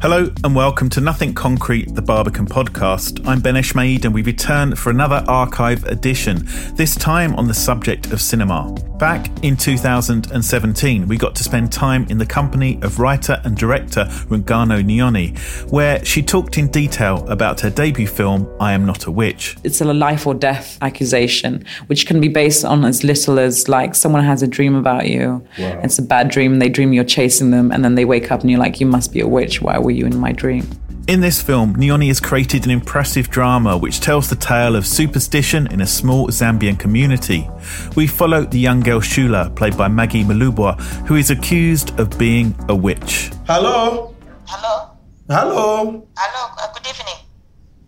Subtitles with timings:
[0.00, 3.26] Hello and welcome to Nothing Concrete, the Barbican podcast.
[3.26, 8.12] I'm Ben Eshmade and we return for another archive edition, this time on the subject
[8.12, 8.72] of cinema.
[9.00, 14.04] Back in 2017, we got to spend time in the company of writer and director
[14.26, 15.36] Rungano Nyoni,
[15.70, 19.56] where she talked in detail about her debut film, I Am Not a Witch.
[19.62, 23.94] It's a life or death accusation, which can be based on as little as like
[23.94, 25.46] someone has a dream about you.
[25.58, 25.80] Wow.
[25.84, 28.40] It's a bad dream, and they dream you're chasing them, and then they wake up
[28.40, 29.62] and you're like, you must be a witch.
[29.62, 30.68] Why were you in my dream?
[31.06, 35.66] In this film, Nyoni has created an impressive drama which tells the tale of superstition
[35.72, 37.48] in a small Zambian community.
[37.96, 42.54] We follow the young girl Shula, played by Maggie Mulubwa, who is accused of being
[42.68, 43.30] a witch.
[43.46, 44.14] Hello?
[44.46, 44.90] Hello?
[45.30, 46.06] Hello?
[46.18, 47.18] Hello, uh, good evening.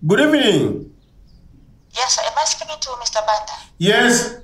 [0.07, 0.91] Good evening.
[1.93, 3.21] Yes, am I speaking to Mr.
[3.27, 3.53] Banda?
[3.77, 4.41] Yes?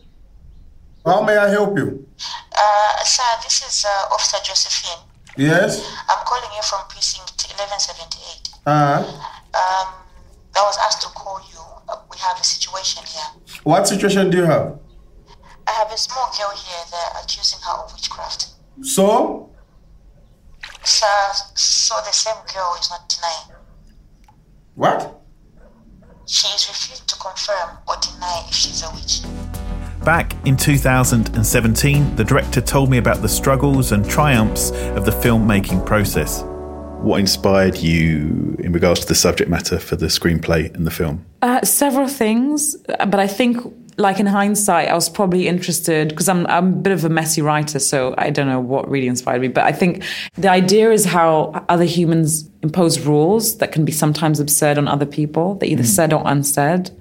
[1.07, 2.07] How may I help you?
[2.53, 5.06] Uh, sir, this is uh, Officer Josephine.
[5.37, 5.81] Yes?
[6.09, 8.51] I'm calling you from precinct 1178.
[8.67, 9.05] Uh,
[9.57, 9.89] Um,
[10.57, 11.61] I was asked to call you.
[11.89, 13.61] Uh, we have a situation here.
[13.65, 14.79] what situation do you have?
[15.67, 16.85] I have a small girl here.
[16.91, 18.49] They're accusing her of witchcraft.
[18.83, 19.51] So?
[20.85, 21.07] Sir,
[21.55, 23.61] so the same girl is not denying.
[24.75, 25.21] What?
[26.27, 29.21] She is refused to confirm or deny if she's a witch.
[30.07, 35.85] Back in 2017, the director told me about the struggles and triumphs of the filmmaking
[35.85, 36.45] process.
[37.01, 41.27] What inspired you in regards to the subject matter for the screenplay and the film?
[41.43, 43.59] Uh, several things, but I think,
[43.97, 47.43] like in hindsight, I was probably interested because I'm, I'm a bit of a messy
[47.43, 49.49] writer, so I don't know what really inspired me.
[49.49, 54.39] But I think the idea is how other humans impose rules that can be sometimes
[54.39, 56.93] absurd on other people, that either said or unsaid,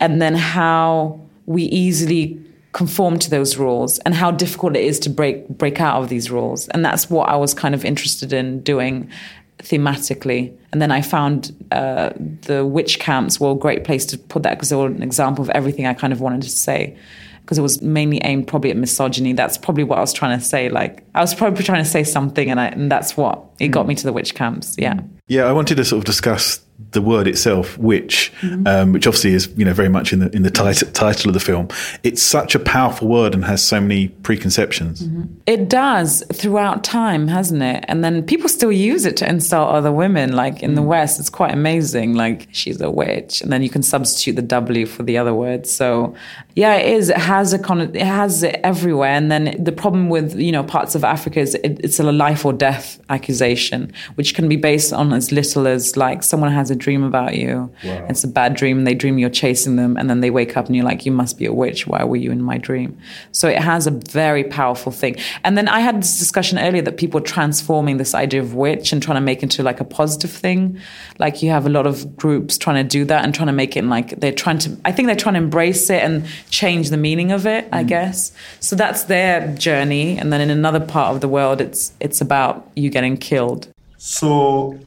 [0.00, 2.40] and then how we easily
[2.70, 6.30] conform to those rules and how difficult it is to break break out of these
[6.30, 6.68] rules.
[6.68, 9.10] And that's what i was kind of interested in doing
[9.58, 10.56] thematically.
[10.72, 12.10] And then i found uh,
[12.42, 15.42] the witch camps were a great place to put that because they were an example
[15.42, 16.96] of everything i kind of wanted to say.
[17.40, 19.32] Because it was mainly aimed probably at misogyny.
[19.32, 22.04] That's probably what i was trying to say like i was probably trying to say
[22.04, 24.76] something and, I, and that's what it got me to the witch camps.
[24.78, 25.00] Yeah.
[25.26, 26.60] Yeah, I wanted to sort of discuss
[26.92, 28.66] the word itself, witch, mm-hmm.
[28.66, 31.34] um, which obviously is you know very much in the in the tit- title of
[31.34, 31.68] the film.
[32.02, 35.02] It's such a powerful word and has so many preconceptions.
[35.02, 35.34] Mm-hmm.
[35.46, 37.84] It does throughout time, hasn't it?
[37.88, 40.32] And then people still use it to insult other women.
[40.32, 40.86] Like in the mm.
[40.86, 42.14] West, it's quite amazing.
[42.14, 45.66] Like she's a witch, and then you can substitute the W for the other word.
[45.66, 46.14] So
[46.54, 47.10] yeah, it is.
[47.10, 47.80] It has a con.
[47.80, 49.12] It has it everywhere.
[49.12, 52.44] And then the problem with you know parts of Africa is it, it's a life
[52.44, 56.76] or death accusation, which can be based on as little as like someone has a
[56.76, 57.72] dream about you.
[57.82, 58.84] It's a bad dream.
[58.84, 61.38] They dream you're chasing them, and then they wake up and you're like, you must
[61.38, 61.86] be a witch.
[61.86, 62.98] Why were you in my dream?
[63.32, 65.16] So it has a very powerful thing.
[65.44, 68.92] And then I had this discussion earlier that people are transforming this idea of witch
[68.92, 70.80] and trying to make it into like a positive thing.
[71.18, 73.76] Like you have a lot of groups trying to do that and trying to make
[73.76, 74.76] it like they're trying to.
[74.84, 77.68] I think they're trying to embrace it and change the meaning of it.
[77.72, 77.88] I mm.
[77.88, 78.32] guess.
[78.60, 80.18] So that's their journey.
[80.18, 83.68] And then in another part of the world, it's it's about you getting killed.
[83.96, 84.78] So,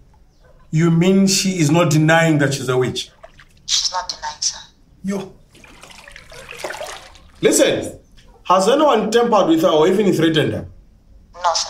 [0.74, 3.12] you mean she is not denying that she's a witch?
[3.68, 4.60] She's not denying, sir.
[5.04, 5.32] Yo.
[7.42, 8.00] Listen,
[8.46, 10.68] has anyone tampered with her or even threatened her?
[11.36, 11.70] No, sir.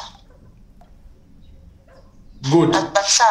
[2.50, 2.72] Good.
[2.72, 3.24] But, but sir,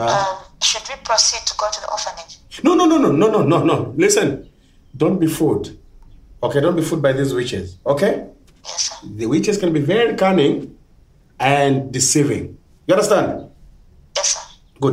[0.00, 2.38] um, should we proceed to go to the orphanage?
[2.64, 3.94] No, no, no, no, no, no, no, no.
[3.96, 4.50] Listen,
[4.96, 5.76] don't be fooled.
[6.42, 7.78] Okay, don't be fooled by these witches.
[7.86, 8.26] Okay?
[8.64, 9.08] Yes, sir.
[9.14, 10.76] The witches can be very cunning
[11.38, 12.58] and deceiving.
[12.88, 13.50] You understand?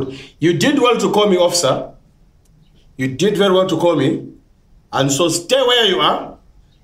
[0.00, 0.12] sir.
[0.12, 0.20] Good.
[0.38, 1.90] You did well to call me officer.
[2.96, 4.28] You did very well to call me.
[4.92, 6.36] And so stay where you are.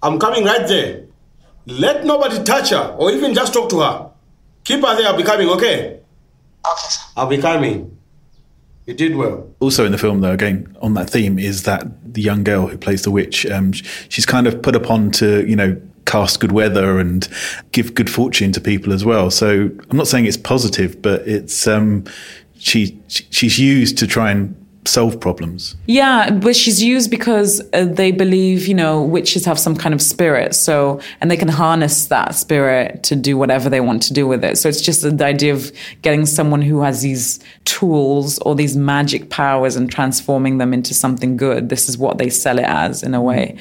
[0.03, 1.05] I'm coming right there.
[1.67, 4.11] Let nobody touch her or even just talk to her.
[4.65, 5.09] Keep her there.
[5.09, 5.49] I'll be coming.
[5.51, 6.01] Okay.
[6.67, 7.01] Okay, sir.
[7.17, 7.99] I'll be coming.
[8.87, 9.47] You did well.
[9.61, 12.79] Also in the film, though, again on that theme, is that the young girl who
[12.79, 13.45] plays the witch.
[13.45, 17.29] Um, she's kind of put upon to you know cast good weather and
[17.73, 19.31] give good fortune to people as well.
[19.31, 22.05] So I'm not saying it's positive, but it's um,
[22.59, 25.77] she she- she's used to try and solve problems.
[25.87, 30.01] Yeah, but she's used because uh, they believe, you know, witches have some kind of
[30.01, 30.55] spirit.
[30.55, 34.43] So, and they can harness that spirit to do whatever they want to do with
[34.45, 34.57] it.
[34.57, 35.71] So it's just the idea of
[36.01, 41.37] getting someone who has these tools or these magic powers and transforming them into something
[41.37, 41.69] good.
[41.69, 43.59] This is what they sell it as in a way.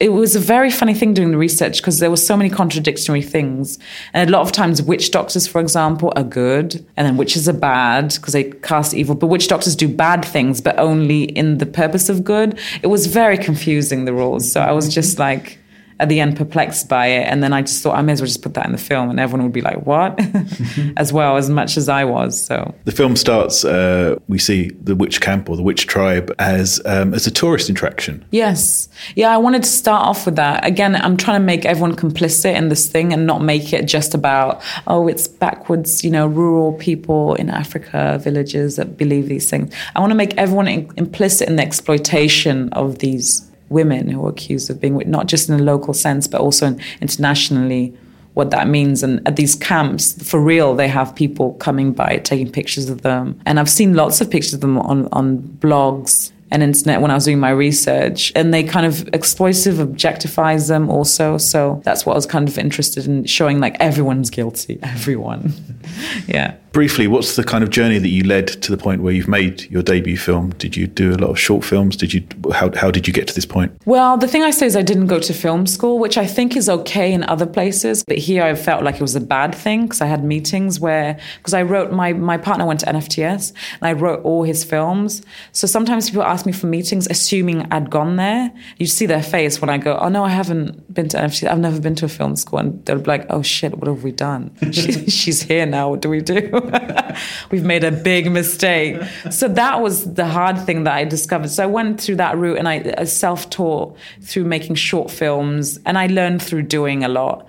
[0.00, 3.20] It was a very funny thing doing the research because there were so many contradictory
[3.20, 3.78] things.
[4.14, 7.52] And a lot of times, witch doctors, for example, are good, and then witches are
[7.52, 9.14] bad because they cast evil.
[9.14, 12.58] But witch doctors do bad things, but only in the purpose of good.
[12.82, 14.50] It was very confusing, the rules.
[14.50, 15.59] So I was just like,
[16.00, 17.24] at the end, perplexed by it.
[17.26, 19.10] And then I just thought, I may as well just put that in the film,
[19.10, 20.18] and everyone would be like, what?
[20.96, 22.42] as well, as much as I was.
[22.42, 22.74] So.
[22.84, 23.64] The film starts.
[23.64, 27.68] Uh, we see the witch camp or the witch tribe as um, as a tourist
[27.68, 28.24] attraction.
[28.30, 28.88] Yes.
[29.14, 30.64] Yeah, I wanted to start off with that.
[30.64, 34.14] Again, I'm trying to make everyone complicit in this thing and not make it just
[34.14, 39.74] about, oh, it's backwards, you know, rural people in Africa, villages that believe these things.
[39.94, 44.30] I want to make everyone in- implicit in the exploitation of these women who are
[44.30, 47.96] accused of being, not just in a local sense, but also internationally
[48.34, 49.02] what that means.
[49.02, 53.40] And at these camps, for real, they have people coming by taking pictures of them.
[53.46, 57.14] And I've seen lots of pictures of them on, on blogs and internet when I
[57.14, 58.32] was doing my research.
[58.34, 61.38] And they kind of exploitive, objectifies them also.
[61.38, 64.78] So that's what I was kind of interested in showing like everyone's guilty.
[64.82, 65.52] Everyone.
[66.26, 66.56] yeah.
[66.72, 69.68] Briefly, what's the kind of journey that you led to the point where you've made
[69.72, 70.50] your debut film?
[70.50, 71.96] Did you do a lot of short films?
[71.96, 73.72] Did you how how did you get to this point?
[73.86, 76.56] Well, the thing I say is I didn't go to film school, which I think
[76.56, 79.82] is okay in other places, but here I felt like it was a bad thing
[79.82, 83.88] because I had meetings where because I wrote my my partner went to NFTS and
[83.88, 85.22] I wrote all his films.
[85.50, 88.50] So sometimes people ask me for meetings assuming I'd gone there.
[88.78, 91.48] You see their face when I go, "Oh no, I haven't been to NFTS.
[91.50, 94.02] I've never been to a film school." And they'll be like, "Oh shit, what have
[94.04, 94.50] we done?
[94.72, 95.90] She, she's here now.
[95.90, 96.50] What do we do?"
[97.50, 99.00] We've made a big mistake.
[99.30, 101.48] So that was the hard thing that I discovered.
[101.50, 105.78] So I went through that route and I, I self taught through making short films
[105.86, 107.46] and I learned through doing a lot.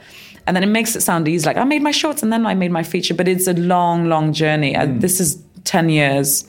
[0.47, 1.45] And then it makes it sound easy.
[1.45, 4.09] Like I made my shorts and then I made my feature, but it's a long,
[4.09, 4.75] long journey.
[4.75, 6.45] Uh, This is 10 years.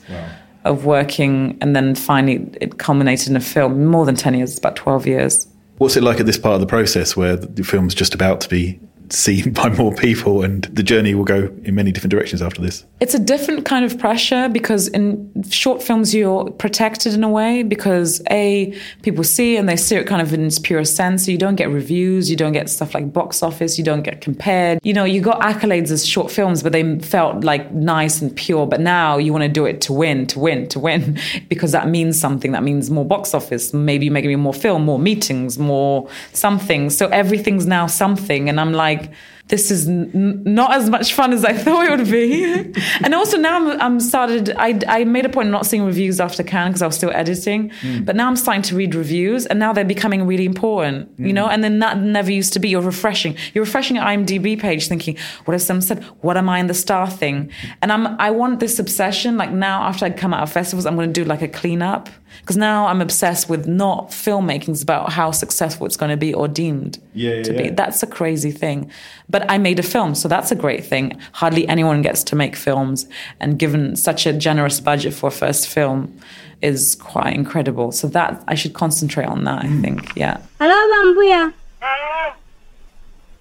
[0.65, 3.85] Of working, and then finally it culminated in a film.
[3.85, 5.47] More than 10 years, about 12 years.
[5.77, 8.49] What's it like at this part of the process where the film's just about to
[8.49, 8.79] be
[9.13, 12.85] seen by more people and the journey will go in many different directions after this?
[12.99, 17.63] It's a different kind of pressure because in short films you're protected in a way
[17.63, 21.25] because a people see and they see it kind of in its purest sense.
[21.25, 24.21] So you don't get reviews, you don't get stuff like box office, you don't get
[24.21, 24.79] compared.
[24.83, 28.65] You know, you got accolades as short films, but they felt like nice and pure.
[28.65, 31.19] But now you want to do it to win, to win, to win,
[31.49, 32.51] because that means something.
[32.51, 33.73] That means more box office.
[33.73, 36.89] Maybe making more film, more meetings, more something.
[36.89, 39.02] So everything's now something, and I'm like
[39.49, 42.73] this is n- not as much fun as I thought it would be.
[43.03, 46.19] and also now I'm, I'm started, I, I made a point of not seeing reviews
[46.19, 47.69] after Cannes because I was still editing.
[47.81, 48.03] Hmm.
[48.03, 51.33] But now I'm starting to read reviews and now they're becoming really important, you hmm.
[51.33, 51.47] know?
[51.47, 52.69] And then that never used to be.
[52.69, 53.35] You're refreshing.
[53.53, 56.03] You're refreshing your IMDb page thinking, what has someone said?
[56.21, 57.51] What am I in the star thing?
[57.81, 59.37] And I'm, I want this obsession.
[59.37, 62.09] Like now after I come out of festivals, I'm going to do like a cleanup
[62.41, 64.69] because now I'm obsessed with not filmmaking.
[64.69, 67.69] It's about how successful it's going to be or deemed to be.
[67.69, 68.91] That's a crazy thing.
[69.29, 71.19] But I made a film, so that's a great thing.
[71.33, 73.07] Hardly anyone gets to make films,
[73.39, 76.17] and given such a generous budget for a first film,
[76.61, 77.91] is quite incredible.
[77.91, 79.63] So that I should concentrate on that.
[79.63, 79.81] I mm.
[79.81, 80.37] think, yeah.
[80.59, 81.53] Halo Bambuya.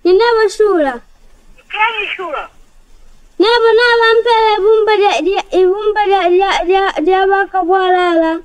[0.04, 1.00] Ninaba shula.
[1.70, 2.48] Kani shura.
[3.38, 8.42] Naba naba mpele ibumba dia dia ibumba dia dia dia dia baka bwalala.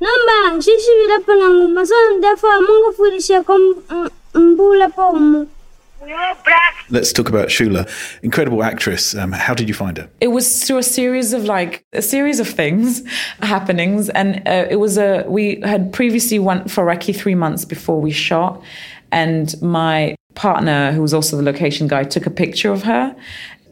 [0.00, 3.60] Namba shishi bila panangu masana ndefa mungu furishe kom
[4.34, 5.46] mbula pomu.
[6.88, 7.86] Let's talk about Shula.
[8.22, 9.14] Incredible actress.
[9.14, 10.08] Um, how did you find her?
[10.20, 13.02] It was through a series of like a series of things,
[13.42, 18.00] happenings, and uh, it was a we had previously went for recce three months before
[18.00, 18.62] we shot,
[19.12, 23.14] and my partner, who was also the location guy, took a picture of her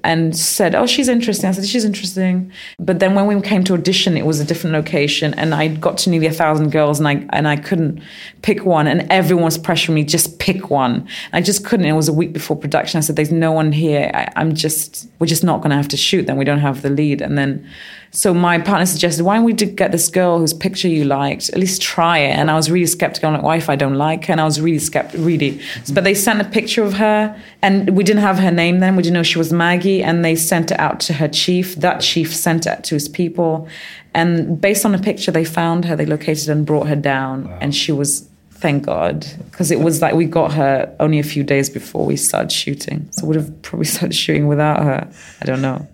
[0.04, 3.74] and said, "Oh, she's interesting." I said, "She's interesting." But then when we came to
[3.74, 7.08] audition, it was a different location, and I got to nearly a thousand girls, and
[7.08, 8.00] I and I couldn't
[8.42, 11.06] pick one, and everyone was pressuring me just pick one.
[11.32, 11.86] I just couldn't.
[11.86, 12.98] It was a week before production.
[12.98, 14.10] I said, "There's no one here.
[14.14, 16.26] I, I'm just we're just not going to have to shoot.
[16.26, 17.66] Then we don't have the lead." And then.
[18.10, 21.50] So my partner suggested, why don't we get this girl whose picture you liked?
[21.50, 22.38] At least try it.
[22.38, 23.28] And I was really skeptical.
[23.28, 24.32] I'm like, why if I don't like her?
[24.32, 25.60] And I was really skeptical, really.
[25.92, 28.96] But they sent a picture of her, and we didn't have her name then.
[28.96, 29.87] We didn't know she was Maggie.
[29.88, 31.76] Maggie, and they sent it out to her chief.
[31.76, 33.68] That chief sent it to his people.
[34.14, 37.48] And based on a picture they found her, they located and brought her down.
[37.60, 41.44] And she was, thank God, because it was like we got her only a few
[41.44, 43.08] days before we started shooting.
[43.12, 45.08] So would have probably started shooting without her.
[45.40, 45.86] I don't know.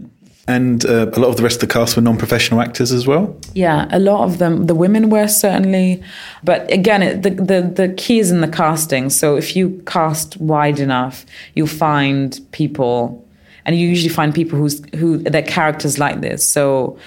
[0.46, 3.34] And uh, a lot of the rest of the cast were non-professional actors as well.
[3.54, 4.66] Yeah, a lot of them.
[4.66, 6.02] The women were certainly,
[6.42, 9.08] but again, it, the the the key is in the casting.
[9.08, 11.24] So if you cast wide enough,
[11.54, 13.23] you'll find people,
[13.66, 16.48] and you usually find people who's who their characters like this.
[16.48, 16.98] So.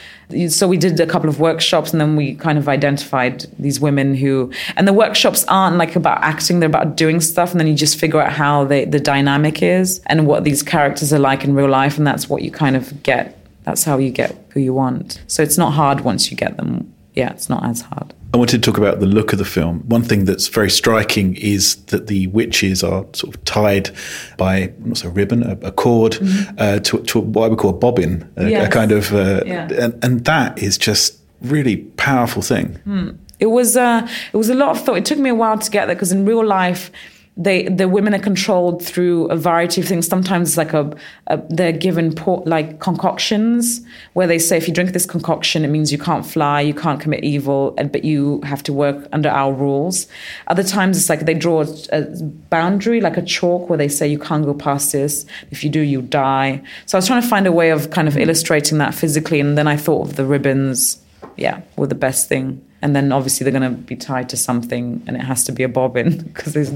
[0.50, 4.14] So we did a couple of workshops, and then we kind of identified these women
[4.14, 7.74] who, and the workshops aren't like about acting; they're about doing stuff, and then you
[7.74, 11.56] just figure out how they, the dynamic is and what these characters are like in
[11.56, 13.40] real life, and that's what you kind of get.
[13.64, 15.22] That's how you get who you want.
[15.28, 16.94] So it's not hard once you get them.
[17.14, 18.14] Yeah, it's not as hard.
[18.34, 19.80] I wanted to talk about the look of the film.
[19.88, 23.90] One thing that's very striking is that the witches are sort of tied
[24.38, 26.56] by what's a ribbon, a, a cord, mm-hmm.
[26.58, 28.68] uh, to, to, what I would call a bobbin, a, yes.
[28.68, 29.70] a kind of, uh, yeah.
[29.72, 32.80] and, and, that is just really powerful thing.
[32.86, 33.18] Mm.
[33.40, 34.98] It was uh, it was a lot of thought.
[34.98, 36.92] It took me a while to get there because in real life
[37.38, 40.08] they the women are controlled through a variety of things.
[40.08, 40.92] Sometimes it's like a,
[41.28, 43.82] a they're given port, like concoctions
[44.14, 47.00] where they say if you drink this concoction, it means you can't fly, you can't
[47.00, 50.08] commit evil, but you have to work under our rules.
[50.48, 54.08] Other times it's like they draw a, a boundary, like a chalk, where they say
[54.08, 55.26] you can't go past this.
[55.52, 56.64] If you do, you die.
[56.88, 58.24] So I was trying to find a way of kind of mm-hmm.
[58.24, 61.00] illustrating that physically, and then I thought of the ribbons.
[61.36, 62.64] Yeah, were the best thing.
[62.82, 65.64] And then obviously they're going to be tied to something and it has to be
[65.64, 66.72] a bobbin because there's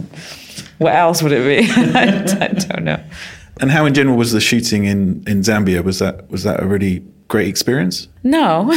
[0.77, 1.71] what else would it be?
[1.75, 3.01] I, don't know.
[3.60, 5.83] And how in general was the shooting in in zambia?
[5.83, 8.07] Was that was that a really great experience?
[8.24, 8.63] No.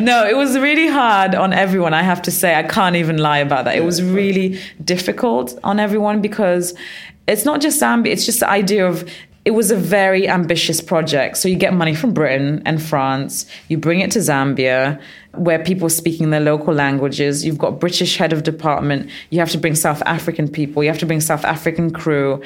[0.00, 2.54] No it was really hard on everyone i have to say.
[2.54, 3.76] I can't even lie about that.
[3.76, 6.74] It was really difficult on everyone because
[7.26, 9.08] it's not just zambia it's just the idea of
[9.44, 11.38] it was a very ambitious project.
[11.38, 15.00] So you get money from Britain and France, you bring it to Zambia,
[15.32, 17.44] where people are speaking their local languages.
[17.44, 19.08] You've got British head of department.
[19.30, 20.82] You have to bring South African people.
[20.82, 22.42] You have to bring South African crew.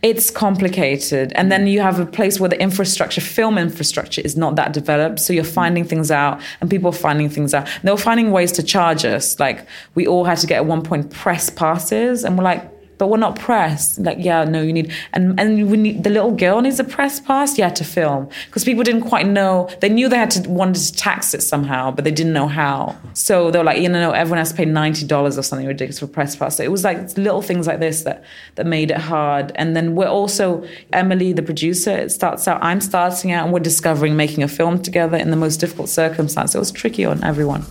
[0.00, 1.32] It's complicated.
[1.34, 5.18] And then you have a place where the infrastructure, film infrastructure, is not that developed.
[5.18, 7.66] So you're finding things out and people are finding things out.
[7.66, 9.40] And they were finding ways to charge us.
[9.40, 9.66] Like
[9.96, 13.16] we all had to get at one point press passes and we're like, but we're
[13.16, 13.98] not pressed.
[13.98, 17.20] Like, yeah, no, you need, and and we need the little girl needs a press
[17.20, 19.68] pass, yeah, to film because people didn't quite know.
[19.80, 22.96] They knew they had to wanted to tax it somehow, but they didn't know how.
[23.14, 25.66] So they were like, you know, no, everyone has to pay ninety dollars or something
[25.66, 26.56] ridiculous for press pass.
[26.56, 28.24] So it was like little things like this that
[28.56, 29.52] that made it hard.
[29.54, 31.90] And then we're also Emily, the producer.
[31.90, 32.62] It starts out.
[32.62, 36.54] I'm starting out, and we're discovering making a film together in the most difficult circumstances.
[36.54, 37.62] It was tricky on everyone.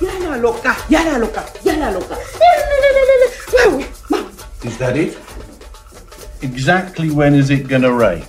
[0.00, 2.77] Yala loca, yala loca, yala loca.
[4.64, 5.16] Is that it?
[6.42, 8.24] Exactly when is it going to rain?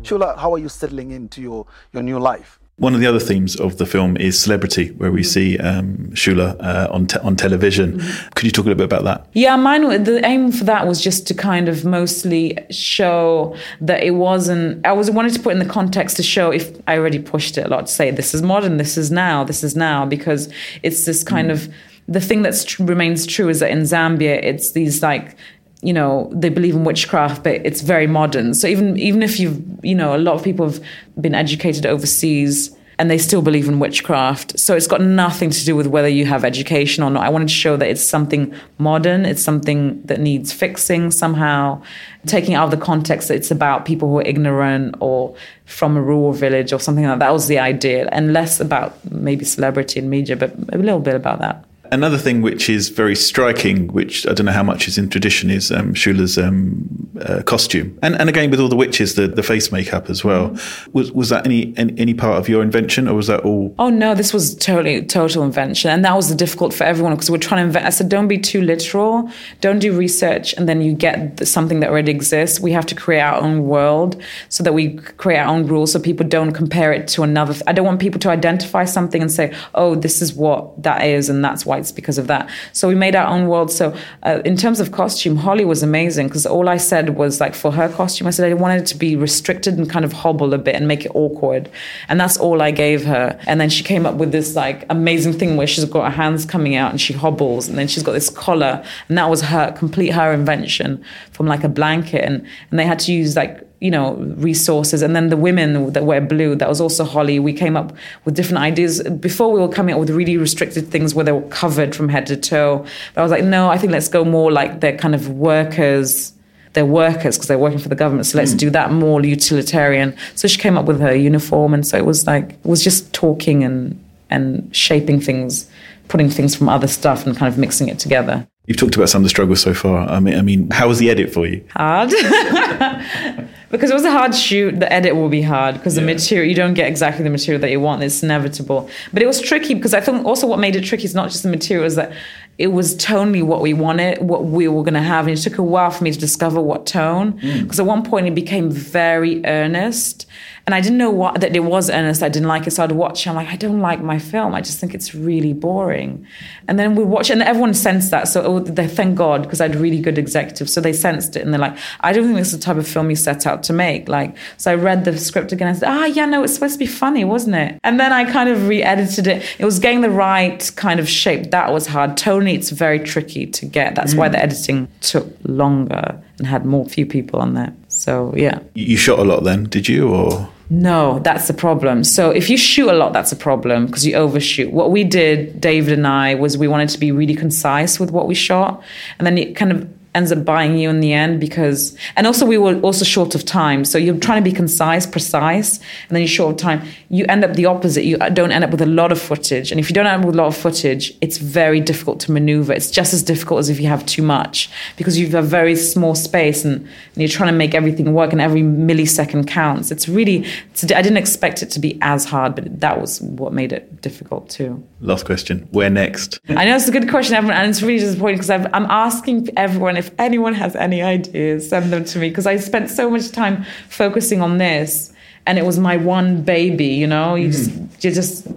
[0.00, 2.58] Shula, how are you settling into your, your new life?
[2.76, 5.28] One of the other themes of the film is celebrity, where we mm-hmm.
[5.28, 7.98] see um, Shula uh, on te- on television.
[7.98, 8.28] Mm-hmm.
[8.30, 9.28] Could you talk a little bit about that?
[9.34, 9.82] Yeah, mine.
[10.02, 14.84] The aim for that was just to kind of mostly show that it wasn't.
[14.86, 17.66] I was wanted to put in the context to show if I already pushed it
[17.66, 20.50] a lot to say this is modern, this is now, this is now, because
[20.82, 21.52] it's this kind mm.
[21.52, 21.72] of
[22.08, 25.36] the thing that tr- remains true is that in Zambia, it's these like
[25.82, 28.54] you know they believe in witchcraft but it's very modern.
[28.54, 30.80] So even even if you've you know a lot of people have
[31.20, 34.58] been educated overseas and they still believe in witchcraft.
[34.60, 37.24] So it's got nothing to do with whether you have education or not.
[37.24, 39.24] I wanted to show that it's something modern.
[39.24, 41.82] It's something that needs fixing somehow
[42.26, 46.02] taking out of the context that it's about people who are ignorant or from a
[46.02, 49.98] rural village or something like that, that was the idea and less about maybe celebrity
[49.98, 54.26] and media but a little bit about that Another thing which is very striking, which
[54.26, 58.18] I don't know how much is in tradition, is um, Shula's um, uh, costume, and
[58.18, 60.48] and again with all the witches, the, the face makeup as well.
[60.48, 60.92] Mm-hmm.
[60.92, 63.74] Was was that any, any, any part of your invention, or was that all?
[63.78, 67.30] Oh no, this was totally total invention, and that was the difficult for everyone because
[67.30, 67.84] we're trying to invent.
[67.84, 69.30] I said, don't be too literal,
[69.60, 72.58] don't do research, and then you get something that already exists.
[72.58, 74.16] We have to create our own world
[74.48, 77.54] so that we create our own rules, so people don't compare it to another.
[77.66, 81.28] I don't want people to identify something and say, oh, this is what that is,
[81.28, 82.48] and that's why it's because of that.
[82.72, 83.70] So we made our own world.
[83.70, 87.54] So uh, in terms of costume, Holly was amazing because all I said was like
[87.54, 90.54] for her costume, I said I wanted it to be restricted and kind of hobble
[90.54, 91.70] a bit and make it awkward,
[92.08, 93.38] and that's all I gave her.
[93.46, 96.44] And then she came up with this like amazing thing where she's got her hands
[96.44, 99.72] coming out and she hobbles, and then she's got this collar, and that was her
[99.72, 103.90] complete her invention from like a blanket, and and they had to use like you
[103.90, 105.02] know resources.
[105.02, 107.38] And then the women that wear blue that was also holly.
[107.40, 107.92] We came up
[108.24, 109.02] with different ideas.
[109.02, 112.26] Before we were coming up with really restricted things where they were covered from head
[112.26, 112.86] to toe.
[113.14, 116.32] But i was like no i think let's go more like they're kind of workers.
[116.74, 118.24] They're workers because they're working for the government.
[118.26, 118.56] So let's hmm.
[118.58, 120.16] do that more utilitarian.
[120.36, 123.12] So she came up with her uniform, and so it was like it was just
[123.12, 125.68] talking and and shaping things,
[126.08, 128.46] putting things from other stuff and kind of mixing it together.
[128.66, 130.08] You've talked about some of the struggles so far.
[130.08, 131.64] I mean, I mean, how was the edit for you?
[131.70, 132.10] Hard.
[133.70, 134.78] because it was a hard shoot.
[134.78, 137.72] The edit will be hard because the material you don't get exactly the material that
[137.72, 138.04] you want.
[138.04, 138.88] It's inevitable.
[139.12, 141.42] But it was tricky because I think also what made it tricky is not just
[141.42, 142.12] the material, is that
[142.56, 145.58] it was tonally what we wanted, what we were going to have, and it took
[145.58, 147.32] a while for me to discover what tone.
[147.40, 147.62] Hmm.
[147.62, 150.28] Because at one point it became very earnest,
[150.66, 152.22] and I didn't know what that it was earnest.
[152.22, 153.26] I didn't like it, so I'd watch.
[153.26, 153.30] it.
[153.30, 154.54] I'm like, I don't like my film.
[154.54, 156.26] I just think it's really boring.
[156.68, 158.28] And then we watch, and everyone sensed that.
[158.28, 161.42] So oh, they thank God because I had really good executives, so they sensed it,
[161.42, 163.62] and they're like, I don't think this is the type of film you set out
[163.64, 164.08] to make.
[164.08, 165.68] Like, so I read the script again.
[165.68, 167.78] I said, Ah, yeah, no, it's supposed to be funny, wasn't it?
[167.82, 169.44] And then I kind of re-edited it.
[169.58, 171.50] It was getting the right kind of shape.
[171.50, 172.16] That was hard.
[172.16, 173.94] Tony, it's very tricky to get.
[173.94, 174.32] That's why Mm.
[174.32, 177.72] the editing took longer and had more few people on there.
[177.92, 178.58] So yeah.
[178.74, 180.08] You shot a lot then, did you?
[180.08, 182.04] Or No, that's the problem.
[182.04, 184.72] So if you shoot a lot, that's a problem because you overshoot.
[184.72, 188.26] What we did, David and I, was we wanted to be really concise with what
[188.26, 188.82] we shot,
[189.18, 192.44] and then it kind of ends up buying you in the end because, and also
[192.44, 193.84] we were also short of time.
[193.84, 196.82] So you're trying to be concise, precise, and then you're short of time.
[197.08, 198.04] You end up the opposite.
[198.04, 200.26] You don't end up with a lot of footage, and if you don't end up
[200.26, 202.72] with a lot of footage, it's very difficult to maneuver.
[202.72, 205.76] It's just as difficult as if you have too much because you have a very
[205.76, 209.90] small space and, and you're trying to make everything work, and every millisecond counts.
[209.90, 210.44] It's really.
[210.70, 214.02] It's, I didn't expect it to be as hard, but that was what made it
[214.02, 214.82] difficult too.
[215.00, 216.40] last question, where next?
[216.48, 219.96] I know it's a good question, everyone, and it's really disappointing because I'm asking everyone
[220.02, 223.64] if anyone has any ideas, send them to me because I spent so much time
[223.88, 225.12] focusing on this,
[225.46, 226.86] and it was my one baby.
[227.02, 227.86] You know, you just mm-hmm.
[228.00, 228.48] you just,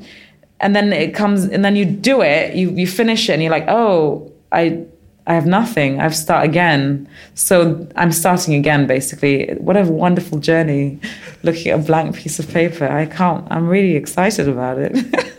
[0.59, 3.51] and then it comes, and then you do it, you you finish it, and you're
[3.51, 4.85] like, oh, I.
[5.27, 5.99] I have nothing.
[5.99, 7.09] I have to start again.
[7.33, 9.47] So I'm starting again, basically.
[9.57, 10.99] What a wonderful journey
[11.41, 12.87] looking at a blank piece of paper.
[12.87, 14.93] I can't, I'm really excited about it.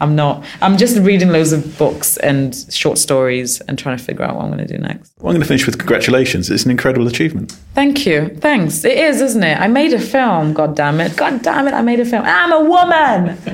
[0.00, 0.44] I'm not.
[0.62, 4.44] I'm just reading loads of books and short stories and trying to figure out what
[4.44, 5.12] I'm going to do next.
[5.18, 6.48] Well, I'm going to finish with congratulations.
[6.50, 7.52] It's an incredible achievement.
[7.74, 8.28] Thank you.
[8.40, 8.82] Thanks.
[8.84, 9.60] It is, isn't it?
[9.60, 10.54] I made a film.
[10.54, 11.16] God damn it.
[11.16, 11.74] God damn it.
[11.74, 12.22] I made a film.
[12.24, 13.36] I'm a woman.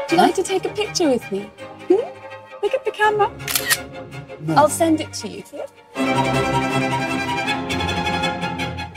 [0.00, 1.42] Would you like to take a picture with me?
[1.88, 2.06] Hmm?
[2.62, 3.30] Look at the camera.
[4.56, 5.42] I'll send it to you.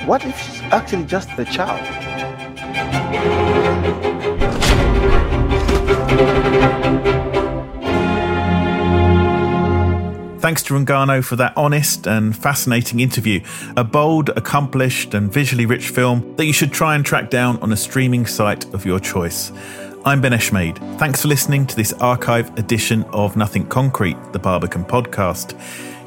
[0.08, 1.86] What if she's actually just a child?
[10.42, 13.42] Thanks to Rungano for that honest and fascinating interview.
[13.78, 17.72] A bold, accomplished, and visually rich film that you should try and track down on
[17.72, 19.52] a streaming site of your choice.
[20.04, 20.80] I'm Ben Eshmade.
[20.98, 25.56] Thanks for listening to this archive edition of Nothing Concrete, the Barbican podcast.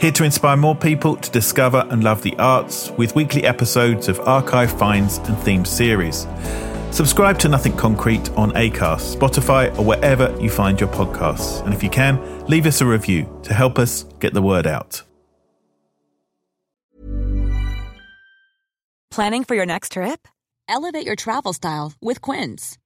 [0.01, 4.19] Here to inspire more people to discover and love the arts with weekly episodes of
[4.19, 6.27] archive finds and themed series.
[6.91, 11.65] Subscribe to Nothing Concrete on Acast, Spotify, or wherever you find your podcasts.
[11.65, 15.03] And if you can, leave us a review to help us get the word out.
[19.13, 20.27] Planning for your next trip?
[20.69, 22.77] Elevate your travel style with Quince.